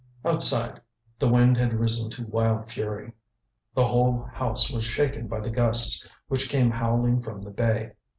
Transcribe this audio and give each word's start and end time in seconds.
Outside 0.25 0.81
the 1.19 1.27
wind 1.29 1.57
had 1.57 1.73
risen 1.75 2.09
to 2.09 2.25
wild 2.25 2.71
fury. 2.71 3.13
The 3.75 3.85
whole 3.85 4.23
house 4.33 4.71
was 4.71 4.83
shaken 4.83 5.27
by 5.27 5.41
the 5.41 5.51
gusts 5.51 6.09
which 6.27 6.49
came 6.49 6.71
howling 6.71 7.21
from 7.21 7.39
the 7.39 7.51
bay. 7.51 7.91